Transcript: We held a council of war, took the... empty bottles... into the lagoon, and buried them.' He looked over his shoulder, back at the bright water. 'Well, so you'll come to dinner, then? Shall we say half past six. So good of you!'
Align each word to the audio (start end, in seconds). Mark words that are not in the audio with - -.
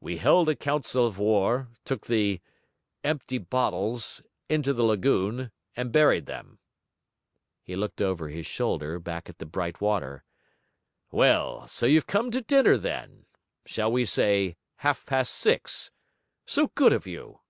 We 0.00 0.18
held 0.18 0.48
a 0.48 0.54
council 0.54 1.04
of 1.04 1.18
war, 1.18 1.66
took 1.84 2.06
the... 2.06 2.40
empty 3.02 3.38
bottles... 3.38 4.22
into 4.48 4.72
the 4.72 4.84
lagoon, 4.84 5.50
and 5.74 5.90
buried 5.90 6.26
them.' 6.26 6.60
He 7.60 7.74
looked 7.74 8.00
over 8.00 8.28
his 8.28 8.46
shoulder, 8.46 9.00
back 9.00 9.28
at 9.28 9.38
the 9.38 9.46
bright 9.46 9.80
water. 9.80 10.22
'Well, 11.10 11.66
so 11.66 11.86
you'll 11.86 12.02
come 12.02 12.30
to 12.30 12.40
dinner, 12.40 12.76
then? 12.76 13.26
Shall 13.66 13.90
we 13.90 14.04
say 14.04 14.54
half 14.76 15.04
past 15.06 15.34
six. 15.34 15.90
So 16.46 16.68
good 16.68 16.92
of 16.92 17.04
you!' 17.08 17.40